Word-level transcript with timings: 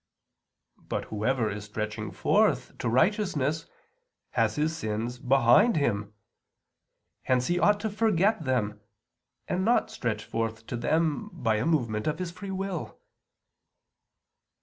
But 0.79 1.05
whoever 1.13 1.47
is 1.51 1.65
stretching 1.65 2.09
forth 2.09 2.75
to 2.79 2.89
righteousness 2.89 3.67
has 4.31 4.55
his 4.55 4.75
sins 4.75 5.19
behind 5.19 5.75
him. 5.75 6.15
Hence 7.21 7.45
he 7.45 7.59
ought 7.59 7.79
to 7.81 7.89
forget 7.91 8.43
them, 8.43 8.81
and 9.47 9.63
not 9.63 9.91
stretch 9.91 10.25
forth 10.25 10.65
to 10.65 10.75
them 10.75 11.29
by 11.31 11.57
a 11.57 11.67
movement 11.67 12.07
of 12.07 12.17
his 12.17 12.31
free 12.31 12.49
will. 12.49 12.99